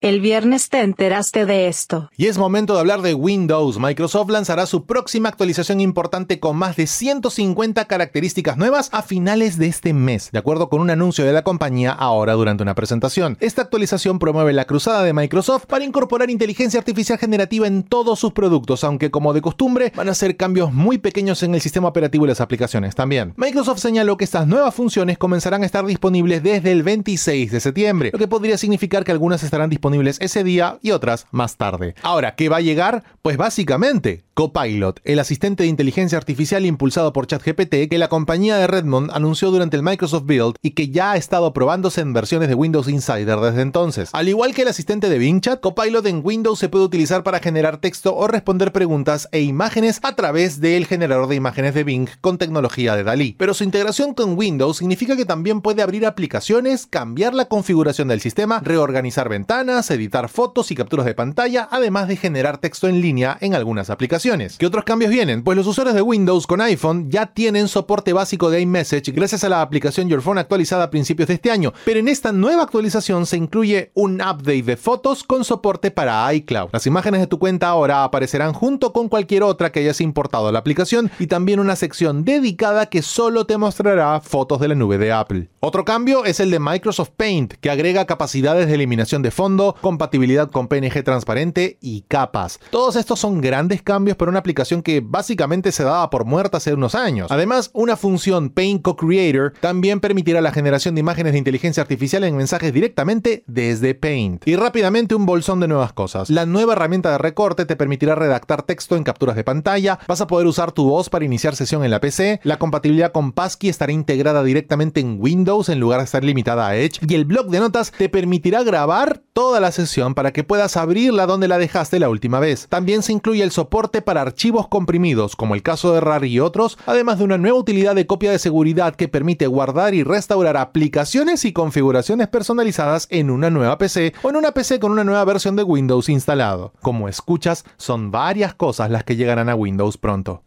El 0.00 0.20
viernes 0.20 0.68
te 0.68 0.80
enteraste 0.80 1.44
de 1.44 1.66
esto. 1.66 2.08
Y 2.16 2.26
es 2.26 2.38
momento 2.38 2.74
de 2.74 2.78
hablar 2.78 3.02
de 3.02 3.14
Windows. 3.14 3.80
Microsoft 3.80 4.30
lanzará 4.30 4.64
su 4.66 4.86
próxima 4.86 5.28
actualización 5.28 5.80
importante 5.80 6.38
con 6.38 6.56
más 6.56 6.76
de 6.76 6.86
150 6.86 7.84
características 7.86 8.56
nuevas 8.56 8.90
a 8.92 9.02
finales 9.02 9.58
de 9.58 9.66
este 9.66 9.92
mes, 9.94 10.30
de 10.30 10.38
acuerdo 10.38 10.68
con 10.68 10.80
un 10.80 10.90
anuncio 10.90 11.24
de 11.24 11.32
la 11.32 11.42
compañía 11.42 11.90
ahora 11.90 12.34
durante 12.34 12.62
una 12.62 12.76
presentación. 12.76 13.36
Esta 13.40 13.62
actualización 13.62 14.20
promueve 14.20 14.52
la 14.52 14.66
cruzada 14.66 15.02
de 15.02 15.12
Microsoft 15.12 15.66
para 15.66 15.84
incorporar 15.84 16.30
inteligencia 16.30 16.78
artificial 16.78 17.18
generativa 17.18 17.66
en 17.66 17.82
todos 17.82 18.20
sus 18.20 18.32
productos, 18.32 18.84
aunque 18.84 19.10
como 19.10 19.32
de 19.32 19.42
costumbre 19.42 19.92
van 19.96 20.10
a 20.10 20.14
ser 20.14 20.36
cambios 20.36 20.72
muy 20.72 20.98
pequeños 20.98 21.42
en 21.42 21.56
el 21.56 21.60
sistema 21.60 21.88
operativo 21.88 22.24
y 22.24 22.28
las 22.28 22.40
aplicaciones 22.40 22.94
también. 22.94 23.34
Microsoft 23.36 23.80
señaló 23.80 24.16
que 24.16 24.26
estas 24.26 24.46
nuevas 24.46 24.76
funciones 24.76 25.18
comenzarán 25.18 25.64
a 25.64 25.66
estar 25.66 25.84
disponibles 25.84 26.44
desde 26.44 26.70
el 26.70 26.84
26 26.84 27.50
de 27.50 27.58
septiembre, 27.58 28.10
lo 28.12 28.18
que 28.20 28.28
podría 28.28 28.56
significar 28.56 29.02
que 29.02 29.10
algunas 29.10 29.42
estarán 29.42 29.68
disponibles 29.68 29.87
ese 30.20 30.44
día 30.44 30.78
y 30.82 30.90
otras 30.90 31.26
más 31.30 31.56
tarde. 31.56 31.94
Ahora, 32.02 32.34
¿qué 32.34 32.48
va 32.48 32.56
a 32.58 32.60
llegar? 32.60 33.04
Pues 33.22 33.36
básicamente, 33.36 34.24
Copilot, 34.38 35.00
el 35.02 35.18
asistente 35.18 35.64
de 35.64 35.68
inteligencia 35.68 36.16
artificial 36.16 36.64
impulsado 36.64 37.12
por 37.12 37.26
ChatGPT 37.26 37.88
que 37.90 37.98
la 37.98 38.06
compañía 38.06 38.56
de 38.56 38.68
Redmond 38.68 39.10
anunció 39.12 39.50
durante 39.50 39.76
el 39.76 39.82
Microsoft 39.82 40.26
Build 40.26 40.54
y 40.62 40.70
que 40.74 40.90
ya 40.90 41.10
ha 41.10 41.16
estado 41.16 41.52
probándose 41.52 42.02
en 42.02 42.12
versiones 42.12 42.48
de 42.48 42.54
Windows 42.54 42.86
Insider 42.86 43.40
desde 43.40 43.62
entonces. 43.62 44.10
Al 44.12 44.28
igual 44.28 44.54
que 44.54 44.62
el 44.62 44.68
asistente 44.68 45.08
de 45.08 45.18
Bing 45.18 45.40
Chat, 45.40 45.60
Copilot 45.60 46.06
en 46.06 46.20
Windows 46.22 46.60
se 46.60 46.68
puede 46.68 46.84
utilizar 46.84 47.24
para 47.24 47.40
generar 47.40 47.78
texto 47.78 48.14
o 48.14 48.28
responder 48.28 48.70
preguntas 48.70 49.28
e 49.32 49.40
imágenes 49.40 49.98
a 50.04 50.14
través 50.14 50.60
del 50.60 50.86
generador 50.86 51.26
de 51.26 51.34
imágenes 51.34 51.74
de 51.74 51.82
Bing 51.82 52.08
con 52.20 52.38
tecnología 52.38 52.94
de 52.94 53.02
Dalí. 53.02 53.34
Pero 53.40 53.54
su 53.54 53.64
integración 53.64 54.14
con 54.14 54.38
Windows 54.38 54.76
significa 54.76 55.16
que 55.16 55.24
también 55.24 55.62
puede 55.62 55.82
abrir 55.82 56.06
aplicaciones, 56.06 56.86
cambiar 56.86 57.34
la 57.34 57.46
configuración 57.46 58.06
del 58.06 58.20
sistema, 58.20 58.60
reorganizar 58.60 59.28
ventanas, 59.28 59.90
editar 59.90 60.28
fotos 60.28 60.70
y 60.70 60.76
capturas 60.76 61.06
de 61.06 61.16
pantalla, 61.16 61.66
además 61.72 62.06
de 62.06 62.14
generar 62.14 62.58
texto 62.58 62.86
en 62.86 63.00
línea 63.00 63.36
en 63.40 63.56
algunas 63.56 63.90
aplicaciones. 63.90 64.27
¿Qué 64.28 64.66
otros 64.66 64.84
cambios 64.84 65.10
vienen? 65.10 65.42
Pues 65.42 65.56
los 65.56 65.66
usuarios 65.66 65.94
de 65.94 66.02
Windows 66.02 66.46
con 66.46 66.60
iPhone 66.60 67.10
ya 67.10 67.24
tienen 67.32 67.66
soporte 67.66 68.12
básico 68.12 68.50
de 68.50 68.60
iMessage 68.60 69.10
gracias 69.12 69.42
a 69.42 69.48
la 69.48 69.62
aplicación 69.62 70.06
Your 70.06 70.20
Phone 70.20 70.36
actualizada 70.36 70.84
a 70.84 70.90
principios 70.90 71.28
de 71.28 71.34
este 71.34 71.50
año, 71.50 71.72
pero 71.86 71.98
en 71.98 72.08
esta 72.08 72.30
nueva 72.30 72.64
actualización 72.64 73.24
se 73.24 73.38
incluye 73.38 73.90
un 73.94 74.16
update 74.16 74.64
de 74.64 74.76
fotos 74.76 75.24
con 75.24 75.44
soporte 75.44 75.90
para 75.90 76.30
iCloud. 76.34 76.68
Las 76.74 76.86
imágenes 76.86 77.22
de 77.22 77.26
tu 77.26 77.38
cuenta 77.38 77.68
ahora 77.68 78.04
aparecerán 78.04 78.52
junto 78.52 78.92
con 78.92 79.08
cualquier 79.08 79.44
otra 79.44 79.72
que 79.72 79.80
hayas 79.80 80.02
importado 80.02 80.48
a 80.48 80.52
la 80.52 80.58
aplicación 80.58 81.10
y 81.18 81.26
también 81.26 81.58
una 81.58 81.74
sección 81.74 82.22
dedicada 82.22 82.86
que 82.86 83.00
solo 83.00 83.46
te 83.46 83.56
mostrará 83.56 84.20
fotos 84.20 84.60
de 84.60 84.68
la 84.68 84.74
nube 84.74 84.98
de 84.98 85.10
Apple. 85.10 85.48
Otro 85.60 85.86
cambio 85.86 86.26
es 86.26 86.38
el 86.38 86.50
de 86.50 86.60
Microsoft 86.60 87.12
Paint, 87.16 87.54
que 87.54 87.70
agrega 87.70 88.04
capacidades 88.04 88.68
de 88.68 88.74
eliminación 88.74 89.22
de 89.22 89.30
fondo, 89.30 89.74
compatibilidad 89.80 90.50
con 90.50 90.68
PNG 90.68 91.02
transparente 91.02 91.78
y 91.80 92.02
capas. 92.02 92.60
Todos 92.70 92.96
estos 92.96 93.18
son 93.18 93.40
grandes 93.40 93.80
cambios 93.80 94.17
para 94.18 94.30
una 94.30 94.40
aplicación 94.40 94.82
que 94.82 95.00
básicamente 95.00 95.72
se 95.72 95.84
daba 95.84 96.10
por 96.10 96.24
muerta 96.24 96.58
hace 96.58 96.74
unos 96.74 96.94
años. 96.94 97.30
Además, 97.30 97.70
una 97.72 97.96
función 97.96 98.50
Paint 98.50 98.82
Co-Creator 98.82 99.54
también 99.60 100.00
permitirá 100.00 100.40
la 100.40 100.52
generación 100.52 100.94
de 100.94 101.00
imágenes 101.00 101.32
de 101.32 101.38
inteligencia 101.38 101.82
artificial 101.82 102.24
en 102.24 102.36
mensajes 102.36 102.72
directamente 102.72 103.44
desde 103.46 103.94
Paint. 103.94 104.46
Y 104.46 104.56
rápidamente 104.56 105.14
un 105.14 105.26
bolsón 105.26 105.60
de 105.60 105.68
nuevas 105.68 105.92
cosas. 105.92 106.30
La 106.30 106.44
nueva 106.46 106.74
herramienta 106.74 107.10
de 107.10 107.18
recorte 107.18 107.64
te 107.64 107.76
permitirá 107.76 108.14
redactar 108.14 108.62
texto 108.62 108.96
en 108.96 109.04
capturas 109.04 109.36
de 109.36 109.44
pantalla, 109.44 109.98
vas 110.06 110.20
a 110.20 110.26
poder 110.26 110.46
usar 110.46 110.72
tu 110.72 110.88
voz 110.88 111.08
para 111.08 111.24
iniciar 111.24 111.56
sesión 111.56 111.84
en 111.84 111.90
la 111.90 112.00
PC, 112.00 112.40
la 112.42 112.58
compatibilidad 112.58 113.12
con 113.12 113.32
Passkey 113.32 113.70
estará 113.70 113.92
integrada 113.92 114.42
directamente 114.42 115.00
en 115.00 115.18
Windows 115.20 115.68
en 115.68 115.80
lugar 115.80 116.00
de 116.00 116.04
estar 116.04 116.24
limitada 116.24 116.68
a 116.68 116.76
Edge, 116.76 117.00
y 117.06 117.14
el 117.14 117.24
blog 117.24 117.48
de 117.48 117.60
notas 117.60 117.92
te 117.92 118.08
permitirá 118.08 118.62
grabar 118.62 119.22
toda 119.32 119.60
la 119.60 119.70
sesión 119.70 120.14
para 120.14 120.32
que 120.32 120.44
puedas 120.44 120.76
abrirla 120.76 121.26
donde 121.26 121.48
la 121.48 121.58
dejaste 121.58 122.00
la 122.00 122.08
última 122.08 122.40
vez. 122.40 122.66
También 122.68 123.02
se 123.02 123.12
incluye 123.12 123.42
el 123.42 123.52
soporte 123.52 123.97
para 124.02 124.22
archivos 124.22 124.68
comprimidos, 124.68 125.36
como 125.36 125.54
el 125.54 125.62
caso 125.62 125.92
de 125.92 126.00
RAR 126.00 126.24
y 126.24 126.40
otros, 126.40 126.78
además 126.86 127.18
de 127.18 127.24
una 127.24 127.38
nueva 127.38 127.58
utilidad 127.58 127.94
de 127.94 128.06
copia 128.06 128.30
de 128.30 128.38
seguridad 128.38 128.94
que 128.94 129.08
permite 129.08 129.46
guardar 129.46 129.94
y 129.94 130.02
restaurar 130.02 130.56
aplicaciones 130.56 131.44
y 131.44 131.52
configuraciones 131.52 132.28
personalizadas 132.28 133.06
en 133.10 133.30
una 133.30 133.50
nueva 133.50 133.78
PC 133.78 134.14
o 134.22 134.30
en 134.30 134.36
una 134.36 134.52
PC 134.52 134.80
con 134.80 134.92
una 134.92 135.04
nueva 135.04 135.24
versión 135.24 135.56
de 135.56 135.62
Windows 135.62 136.08
instalado. 136.08 136.72
Como 136.82 137.08
escuchas, 137.08 137.64
son 137.76 138.10
varias 138.10 138.54
cosas 138.54 138.90
las 138.90 139.04
que 139.04 139.16
llegarán 139.16 139.48
a 139.48 139.54
Windows 139.54 139.98
pronto. 139.98 140.42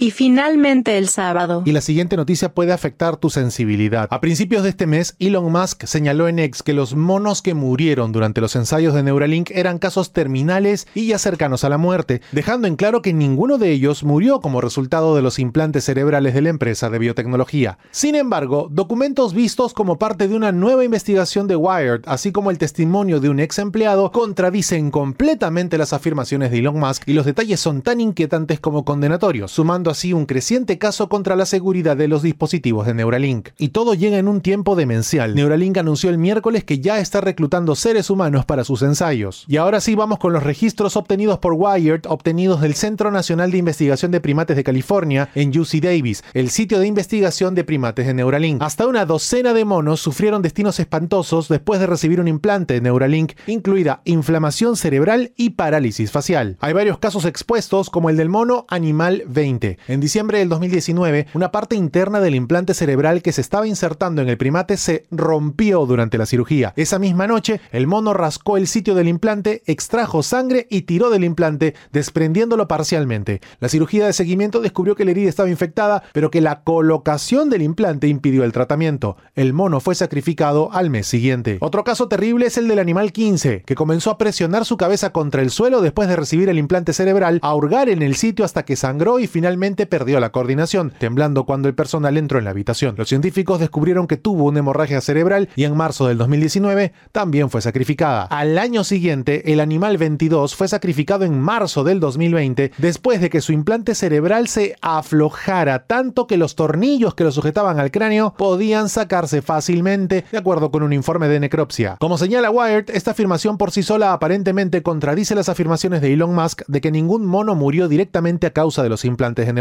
Y 0.00 0.12
finalmente 0.12 0.96
el 0.96 1.10
sábado. 1.10 1.62
Y 1.66 1.72
la 1.72 1.82
siguiente 1.82 2.16
noticia 2.16 2.54
puede 2.54 2.72
afectar 2.72 3.18
tu 3.18 3.28
sensibilidad. 3.28 4.08
A 4.10 4.22
principios 4.22 4.62
de 4.62 4.70
este 4.70 4.86
mes, 4.86 5.14
Elon 5.18 5.52
Musk 5.52 5.84
señaló 5.84 6.26
en 6.26 6.38
X 6.38 6.62
que 6.62 6.72
los 6.72 6.94
monos 6.94 7.42
que 7.42 7.52
murieron 7.52 8.10
durante 8.10 8.40
los 8.40 8.56
ensayos 8.56 8.94
de 8.94 9.02
Neuralink 9.02 9.50
eran 9.50 9.78
casos 9.78 10.14
terminales 10.14 10.88
y 10.94 11.08
ya 11.08 11.18
cercanos 11.18 11.64
a 11.64 11.68
la 11.68 11.76
muerte, 11.76 12.22
dejando 12.32 12.66
en 12.66 12.76
claro 12.76 13.02
que 13.02 13.12
ninguno 13.12 13.58
de 13.58 13.72
ellos 13.72 14.02
murió 14.02 14.40
como 14.40 14.62
resultado 14.62 15.14
de 15.14 15.20
los 15.20 15.38
implantes 15.38 15.84
cerebrales 15.84 16.32
de 16.32 16.40
la 16.40 16.48
empresa 16.48 16.88
de 16.88 16.98
biotecnología. 16.98 17.76
Sin 17.90 18.14
embargo, 18.14 18.68
documentos 18.70 19.34
vistos 19.34 19.74
como 19.74 19.98
parte 19.98 20.28
de 20.28 20.34
una 20.34 20.50
nueva 20.50 20.82
investigación 20.82 21.46
de 21.46 21.56
Wired, 21.56 22.04
así 22.06 22.32
como 22.32 22.50
el 22.50 22.56
testimonio 22.56 23.20
de 23.20 23.28
un 23.28 23.38
ex 23.38 23.58
empleado, 23.58 24.10
contradicen 24.12 24.90
completamente 24.90 25.76
las 25.76 25.92
afirmaciones 25.92 26.50
de 26.50 26.60
Elon 26.60 26.80
Musk 26.80 27.02
y 27.04 27.12
los 27.12 27.26
detalles 27.26 27.60
son 27.60 27.82
tan 27.82 28.00
inquietantes 28.00 28.60
como 28.60 28.86
condenatorios, 28.86 29.52
sumando 29.52 29.89
así 29.90 30.12
un 30.12 30.26
creciente 30.26 30.78
caso 30.78 31.08
contra 31.08 31.36
la 31.36 31.46
seguridad 31.46 31.96
de 31.96 32.08
los 32.08 32.22
dispositivos 32.22 32.86
de 32.86 32.94
Neuralink. 32.94 33.50
Y 33.58 33.68
todo 33.68 33.94
llega 33.94 34.18
en 34.18 34.28
un 34.28 34.40
tiempo 34.40 34.76
demencial. 34.76 35.34
Neuralink 35.34 35.76
anunció 35.76 36.10
el 36.10 36.18
miércoles 36.18 36.64
que 36.64 36.80
ya 36.80 36.98
está 37.00 37.20
reclutando 37.20 37.74
seres 37.74 38.10
humanos 38.10 38.44
para 38.44 38.64
sus 38.64 38.82
ensayos. 38.82 39.44
Y 39.48 39.56
ahora 39.56 39.80
sí 39.80 39.94
vamos 39.94 40.18
con 40.18 40.32
los 40.32 40.42
registros 40.42 40.96
obtenidos 40.96 41.38
por 41.38 41.54
Wired, 41.54 42.02
obtenidos 42.06 42.60
del 42.60 42.74
Centro 42.74 43.10
Nacional 43.10 43.50
de 43.50 43.58
Investigación 43.58 44.10
de 44.10 44.20
Primates 44.20 44.56
de 44.56 44.64
California 44.64 45.30
en 45.34 45.50
UC 45.58 45.80
Davis, 45.82 46.24
el 46.34 46.50
sitio 46.50 46.78
de 46.78 46.86
investigación 46.86 47.54
de 47.54 47.64
primates 47.64 48.06
de 48.06 48.14
Neuralink. 48.14 48.62
Hasta 48.62 48.86
una 48.86 49.04
docena 49.04 49.52
de 49.52 49.64
monos 49.64 50.00
sufrieron 50.00 50.42
destinos 50.42 50.80
espantosos 50.80 51.48
después 51.48 51.80
de 51.80 51.86
recibir 51.86 52.20
un 52.20 52.28
implante 52.28 52.74
de 52.74 52.80
Neuralink, 52.80 53.32
incluida 53.46 54.02
inflamación 54.04 54.76
cerebral 54.76 55.32
y 55.36 55.50
parálisis 55.50 56.10
facial. 56.10 56.56
Hay 56.60 56.72
varios 56.72 56.98
casos 56.98 57.24
expuestos, 57.24 57.90
como 57.90 58.10
el 58.10 58.16
del 58.16 58.28
mono 58.28 58.66
Animal 58.68 59.22
20. 59.26 59.78
En 59.88 60.00
diciembre 60.00 60.38
del 60.38 60.48
2019, 60.48 61.26
una 61.34 61.50
parte 61.50 61.76
interna 61.76 62.20
del 62.20 62.34
implante 62.34 62.74
cerebral 62.74 63.22
que 63.22 63.32
se 63.32 63.40
estaba 63.40 63.66
insertando 63.66 64.22
en 64.22 64.28
el 64.28 64.36
primate 64.36 64.76
se 64.76 65.06
rompió 65.10 65.86
durante 65.86 66.18
la 66.18 66.26
cirugía. 66.26 66.72
Esa 66.76 66.98
misma 66.98 67.26
noche, 67.26 67.60
el 67.72 67.86
mono 67.86 68.14
rascó 68.14 68.56
el 68.56 68.66
sitio 68.66 68.94
del 68.94 69.08
implante, 69.08 69.62
extrajo 69.66 70.22
sangre 70.22 70.66
y 70.70 70.82
tiró 70.82 71.10
del 71.10 71.24
implante, 71.24 71.74
desprendiéndolo 71.92 72.68
parcialmente. 72.68 73.40
La 73.58 73.68
cirugía 73.68 74.06
de 74.06 74.12
seguimiento 74.12 74.60
descubrió 74.60 74.94
que 74.94 75.04
la 75.04 75.12
herida 75.12 75.28
estaba 75.28 75.50
infectada, 75.50 76.02
pero 76.12 76.30
que 76.30 76.40
la 76.40 76.62
colocación 76.62 77.50
del 77.50 77.62
implante 77.62 78.08
impidió 78.08 78.44
el 78.44 78.52
tratamiento. 78.52 79.16
El 79.34 79.52
mono 79.52 79.80
fue 79.80 79.94
sacrificado 79.94 80.72
al 80.72 80.90
mes 80.90 81.06
siguiente. 81.06 81.58
Otro 81.60 81.84
caso 81.84 82.08
terrible 82.08 82.46
es 82.46 82.58
el 82.58 82.68
del 82.68 82.78
animal 82.78 83.12
15, 83.12 83.62
que 83.62 83.74
comenzó 83.74 84.10
a 84.10 84.18
presionar 84.18 84.64
su 84.64 84.76
cabeza 84.76 85.10
contra 85.12 85.42
el 85.42 85.50
suelo 85.50 85.80
después 85.80 86.08
de 86.08 86.16
recibir 86.16 86.48
el 86.48 86.58
implante 86.58 86.92
cerebral, 86.92 87.38
a 87.42 87.54
hurgar 87.54 87.88
en 87.88 88.02
el 88.02 88.14
sitio 88.16 88.44
hasta 88.44 88.64
que 88.64 88.76
sangró 88.76 89.18
y 89.18 89.26
finalmente 89.26 89.69
perdió 89.86 90.20
la 90.20 90.32
coordinación, 90.32 90.92
temblando 90.98 91.44
cuando 91.44 91.68
el 91.68 91.74
personal 91.74 92.16
entró 92.16 92.38
en 92.38 92.44
la 92.44 92.50
habitación. 92.50 92.94
Los 92.96 93.08
científicos 93.08 93.60
descubrieron 93.60 94.06
que 94.06 94.16
tuvo 94.16 94.44
una 94.44 94.60
hemorragia 94.60 95.00
cerebral 95.00 95.48
y 95.56 95.64
en 95.64 95.76
marzo 95.76 96.08
del 96.08 96.18
2019 96.18 96.92
también 97.12 97.50
fue 97.50 97.60
sacrificada. 97.60 98.24
Al 98.24 98.58
año 98.58 98.84
siguiente, 98.84 99.52
el 99.52 99.60
animal 99.60 99.98
22 99.98 100.54
fue 100.54 100.68
sacrificado 100.68 101.24
en 101.24 101.40
marzo 101.40 101.84
del 101.84 102.00
2020 102.00 102.72
después 102.78 103.20
de 103.20 103.30
que 103.30 103.40
su 103.40 103.52
implante 103.52 103.94
cerebral 103.94 104.48
se 104.48 104.76
aflojara 104.80 105.86
tanto 105.86 106.26
que 106.26 106.36
los 106.36 106.54
tornillos 106.54 107.14
que 107.14 107.24
lo 107.24 107.32
sujetaban 107.32 107.78
al 107.78 107.90
cráneo 107.90 108.34
podían 108.36 108.88
sacarse 108.88 109.42
fácilmente, 109.42 110.24
de 110.30 110.38
acuerdo 110.38 110.70
con 110.70 110.82
un 110.82 110.92
informe 110.92 111.28
de 111.28 111.40
necropsia. 111.40 111.96
Como 111.98 112.18
señala 112.18 112.50
Wired, 112.50 112.90
esta 112.90 113.12
afirmación 113.12 113.58
por 113.58 113.70
sí 113.70 113.82
sola 113.82 114.12
aparentemente 114.12 114.82
contradice 114.82 115.34
las 115.34 115.48
afirmaciones 115.48 116.00
de 116.00 116.12
Elon 116.12 116.34
Musk 116.34 116.62
de 116.66 116.80
que 116.80 116.90
ningún 116.90 117.26
mono 117.26 117.54
murió 117.54 117.88
directamente 117.88 118.46
a 118.46 118.52
causa 118.52 118.82
de 118.82 118.88
los 118.88 119.04
implantes 119.04 119.46
de 119.46 119.52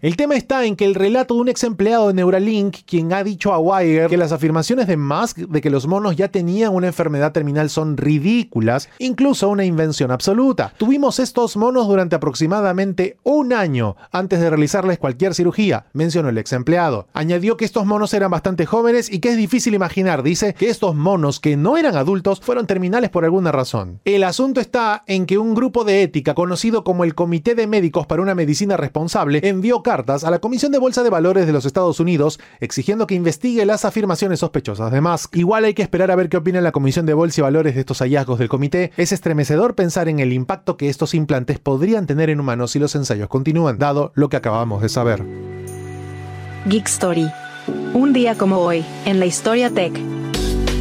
El 0.00 0.16
tema 0.16 0.34
está 0.34 0.64
en 0.64 0.76
que 0.76 0.84
el 0.84 0.94
relato 0.94 1.34
de 1.34 1.40
un 1.40 1.48
ex 1.48 1.64
empleado 1.64 2.08
de 2.08 2.14
Neuralink, 2.14 2.78
quien 2.86 3.12
ha 3.12 3.22
dicho 3.22 3.52
a 3.52 3.58
Wired 3.58 4.08
que 4.08 4.16
las 4.16 4.32
afirmaciones 4.32 4.86
de 4.86 4.96
Musk 4.96 5.38
de 5.38 5.60
que 5.60 5.70
los 5.70 5.86
monos 5.86 6.16
ya 6.16 6.28
tenían 6.28 6.74
una 6.74 6.88
enfermedad 6.88 7.32
terminal 7.32 7.70
son 7.70 7.96
ridículas, 7.96 8.88
incluso 8.98 9.48
una 9.48 9.64
invención 9.64 10.10
absoluta. 10.10 10.72
Tuvimos 10.76 11.18
estos 11.18 11.56
monos 11.56 11.86
durante 11.88 12.16
aproximadamente 12.16 13.16
un 13.22 13.52
año 13.52 13.96
antes 14.10 14.40
de 14.40 14.50
realizarles 14.50 14.98
cualquier 14.98 15.34
cirugía, 15.34 15.86
mencionó 15.92 16.28
el 16.28 16.38
ex 16.38 16.52
empleado. 16.52 17.08
Añadió 17.12 17.56
que 17.56 17.64
estos 17.64 17.86
monos 17.86 18.14
eran 18.14 18.30
bastante 18.30 18.66
jóvenes 18.66 19.12
y 19.12 19.18
que 19.18 19.30
es 19.30 19.36
difícil 19.36 19.74
imaginar, 19.74 20.22
dice, 20.22 20.54
que 20.54 20.70
estos 20.70 20.94
monos 20.94 21.40
que 21.40 21.56
no 21.56 21.76
eran 21.76 21.96
adultos 21.96 22.40
fueron 22.40 22.66
terminales 22.66 23.10
por 23.10 23.24
alguna 23.24 23.52
razón. 23.52 24.00
El 24.04 24.24
asunto 24.24 24.60
está 24.60 25.04
en 25.06 25.26
que 25.26 25.38
un 25.38 25.54
grupo 25.54 25.84
de 25.84 26.02
ética 26.02 26.34
conocido 26.34 26.84
como 26.84 27.04
el 27.04 27.14
Comité 27.14 27.54
de 27.54 27.66
Médicos 27.66 28.06
para 28.06 28.22
una 28.22 28.34
Medicina 28.34 28.76
Responsable 28.76 29.31
envió 29.42 29.82
cartas 29.82 30.24
a 30.24 30.30
la 30.30 30.38
Comisión 30.38 30.72
de 30.72 30.78
Bolsa 30.78 31.02
de 31.02 31.10
Valores 31.10 31.46
de 31.46 31.52
los 31.52 31.66
Estados 31.66 32.00
Unidos 32.00 32.40
exigiendo 32.60 33.06
que 33.06 33.14
investigue 33.14 33.66
las 33.66 33.84
afirmaciones 33.84 34.40
sospechosas 34.40 34.90
de. 34.90 35.02
Igual 35.32 35.64
hay 35.64 35.74
que 35.74 35.82
esperar 35.82 36.10
a 36.10 36.16
ver 36.16 36.28
qué 36.28 36.36
opina 36.36 36.60
la 36.60 36.72
Comisión 36.72 37.06
de 37.06 37.14
Bolsa 37.14 37.40
y 37.40 37.42
Valores 37.42 37.74
de 37.74 37.80
estos 37.80 37.98
hallazgos 37.98 38.38
del 38.38 38.48
comité. 38.48 38.92
Es 38.96 39.12
estremecedor 39.12 39.74
pensar 39.74 40.08
en 40.08 40.20
el 40.20 40.32
impacto 40.32 40.76
que 40.76 40.88
estos 40.88 41.14
implantes 41.14 41.58
podrían 41.58 42.06
tener 42.06 42.30
en 42.30 42.40
humanos 42.40 42.70
si 42.70 42.78
los 42.78 42.94
ensayos 42.94 43.28
continúan, 43.28 43.78
dado 43.78 44.12
lo 44.14 44.28
que 44.28 44.36
acabamos 44.36 44.80
de 44.80 44.88
saber. 44.88 45.24
Geek 46.66 46.86
Story. 46.86 47.28
Un 47.94 48.12
día 48.12 48.36
como 48.36 48.58
hoy, 48.58 48.84
en 49.04 49.18
la 49.18 49.26
historia 49.26 49.70
tech. 49.70 50.11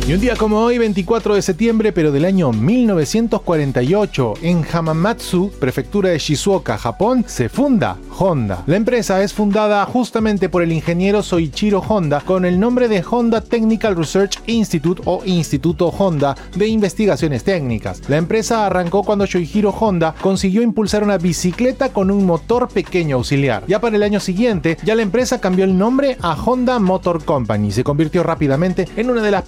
Y 0.08 0.13
un 0.13 0.20
día 0.20 0.36
como 0.36 0.60
hoy, 0.60 0.79
24 0.79 1.36
de 1.36 1.43
septiembre, 1.43 1.93
pero 1.93 2.12
del 2.12 2.25
año 2.25 2.51
1948, 2.51 4.34
en 4.41 4.65
Hamamatsu, 4.65 5.51
prefectura 5.60 6.10
de 6.10 6.17
Shizuoka, 6.17 6.77
Japón, 6.79 7.24
se 7.27 7.50
funda 7.50 7.98
Honda. 8.17 8.63
La 8.65 8.77
empresa 8.77 9.22
es 9.22 9.31
fundada 9.31 9.86
justamente 9.86 10.50
por 10.50 10.63
el 10.63 10.72
ingeniero 10.72 11.22
Soichiro 11.22 11.79
Honda 11.88 12.22
con 12.22 12.46
el 12.46 12.60
nombre 12.60 12.88
de 12.88 13.03
Honda 13.08 13.41
Technical 13.41 13.96
Research 13.96 14.39
Institute 14.48 15.03
o 15.05 15.22
Instituto 15.24 15.89
Honda 15.89 16.36
de 16.55 16.67
Investigaciones 16.67 17.43
Técnicas. 17.43 18.01
La 18.10 18.17
empresa 18.17 18.65
arrancó 18.65 19.03
cuando 19.03 19.27
Soichiro 19.27 19.70
Honda 19.70 20.15
consiguió 20.20 20.63
impulsar 20.63 21.03
una 21.03 21.20
bicicleta 21.20 21.93
con 21.93 22.10
un 22.10 22.25
motor 22.25 22.67
pequeño 22.67 23.17
auxiliar. 23.17 23.63
Ya 23.67 23.79
para 23.79 23.96
el 23.96 24.03
año 24.03 24.20
siguiente, 24.20 24.77
ya 24.84 24.96
la 24.96 25.03
empresa 25.03 25.39
cambió 25.39 25.63
el 25.63 25.77
nombre 25.77 26.17
a 26.22 26.34
Honda 26.34 26.79
Motor 26.79 27.24
Company 27.24 27.67
y 27.67 27.72
se 27.72 27.84
convirtió 27.84 28.24
rápidamente 28.24 28.88
en 28.96 29.12
una 29.12 29.22
de 29.22 29.31
las 29.31 29.43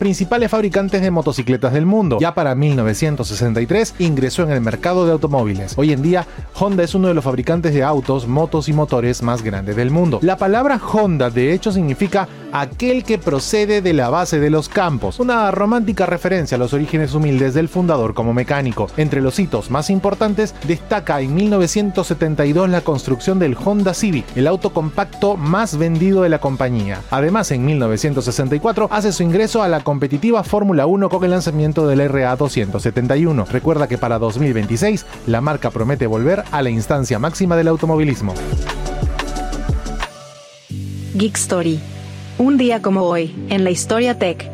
fabricantes 0.50 1.02
de 1.02 1.12
motocicletas 1.12 1.74
del 1.74 1.86
mundo. 1.86 2.18
Ya 2.20 2.34
para 2.34 2.56
1963 2.56 3.96
ingresó 4.00 4.44
en 4.44 4.52
el 4.52 4.62
mercado 4.62 5.06
de 5.06 5.12
automóviles. 5.12 5.74
Hoy 5.78 5.92
en 5.92 6.02
día, 6.02 6.26
Honda 6.56 6.84
es 6.84 6.96
uno 6.96 7.08
de 7.08 7.14
los 7.14 7.24
fabricantes 7.24 7.74
de 7.74 7.84
autos, 7.84 8.28
motos 8.28 8.70
y 8.70 8.74
motores 8.74 9.22
más 9.22 9.42
grandes 9.42 9.76
del 9.76 9.92
mundo. 9.92 10.20
La 10.22 10.38
palabra 10.38 10.80
Honda 10.80 11.30
de 11.30 11.54
hecho 11.54 11.72
significa 11.72 12.28
aquel 12.54 13.04
que 13.04 13.18
procede 13.18 13.82
de 13.82 13.94
la 13.94 14.10
base 14.10 14.40
de 14.40 14.52
los 14.52 14.70
campos, 14.70 15.20
una 15.20 15.50
romántica 15.50 16.06
referencia 16.06 16.56
a 16.56 16.60
los 16.60 16.74
orígenes 16.74 17.16
humildes 17.16 17.56
del 17.56 17.68
fundador 17.68 18.14
como 18.14 18.34
mecánico. 18.34 18.88
Entre 18.96 19.22
los 19.22 19.40
hitos 19.40 19.72
más 19.72 19.90
importantes 19.90 20.54
destaca 20.68 21.20
en 21.20 21.34
1972 21.34 22.70
la 22.70 22.82
construcción 22.82 23.40
del 23.40 23.58
Honda 23.58 23.96
Civic, 23.96 24.26
el 24.38 24.48
auto 24.48 24.72
compacto 24.72 25.36
más 25.36 25.78
vendido 25.78 26.22
de 26.22 26.30
la 26.30 26.40
compañía. 26.40 27.02
Además, 27.10 27.50
en 27.52 27.66
1964 27.66 28.88
hace 28.92 29.12
su 29.12 29.24
ingreso 29.24 29.64
a 29.64 29.68
la 29.68 29.84
competitiva 29.84 30.44
Fórmula 30.44 30.86
1 30.86 31.10
con 31.10 31.24
el 31.24 31.32
lanzamiento 31.32 31.88
del 31.88 32.08
RA 32.08 32.36
271. 32.36 33.46
Recuerda 33.52 33.88
que 33.88 33.98
para 33.98 34.20
2026 34.20 35.06
la 35.26 35.42
marca 35.42 35.72
promete 35.72 36.06
volver 36.06 36.44
a 36.52 36.62
la 36.62 36.70
instancia 36.70 37.18
máxima 37.18 37.56
del 37.56 37.70
automovilismo. 37.70 38.36
Geek 41.16 41.36
Story. 41.36 41.93
Un 42.38 42.58
día 42.58 42.82
como 42.82 43.04
hoy, 43.04 43.36
en 43.50 43.64
la 43.64 43.70
historia 43.70 44.18
tech. 44.18 44.50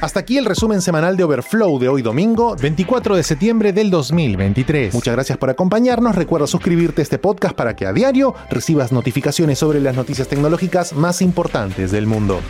Hasta 0.00 0.20
aquí 0.20 0.36
el 0.36 0.44
resumen 0.44 0.82
semanal 0.82 1.16
de 1.16 1.24
Overflow 1.24 1.78
de 1.78 1.88
hoy 1.88 2.02
domingo, 2.02 2.56
24 2.60 3.16
de 3.16 3.22
septiembre 3.22 3.72
del 3.72 3.90
2023. 3.90 4.92
Muchas 4.92 5.14
gracias 5.14 5.38
por 5.38 5.48
acompañarnos. 5.48 6.14
Recuerda 6.14 6.46
suscribirte 6.46 7.00
a 7.00 7.04
este 7.04 7.18
podcast 7.18 7.54
para 7.54 7.74
que 7.74 7.86
a 7.86 7.92
diario 7.92 8.34
recibas 8.50 8.92
notificaciones 8.92 9.58
sobre 9.58 9.80
las 9.80 9.96
noticias 9.96 10.28
tecnológicas 10.28 10.92
más 10.92 11.22
importantes 11.22 11.90
del 11.90 12.06
mundo. 12.06 12.40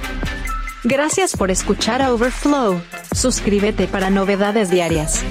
Gracias 0.82 1.36
por 1.36 1.50
escuchar 1.50 2.02
a 2.02 2.12
Overflow. 2.12 2.80
Suscríbete 3.14 3.86
para 3.86 4.10
novedades 4.10 4.70
diarias. 4.70 5.22